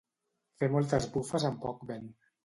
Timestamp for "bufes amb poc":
1.17-1.85